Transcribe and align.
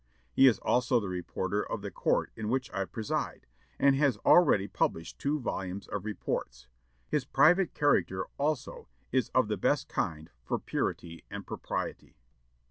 He 0.31 0.47
is 0.47 0.57
also 0.57 0.99
the 0.99 1.07
reporter 1.09 1.61
of 1.63 1.83
the 1.83 1.91
court 1.91 2.31
in 2.35 2.49
which 2.49 2.73
I 2.73 2.85
preside, 2.85 3.45
and 3.77 3.95
has 3.97 4.17
already 4.25 4.67
published 4.67 5.19
two 5.19 5.39
volumes 5.39 5.87
of 5.87 6.05
reports. 6.05 6.67
His 7.07 7.23
private 7.23 7.75
character, 7.75 8.25
also, 8.39 8.87
is 9.11 9.29
of 9.35 9.47
the 9.47 9.57
best 9.57 9.87
kind 9.89 10.31
for 10.43 10.57
purity 10.57 11.23
and 11.29 11.45
propriety." 11.45 12.15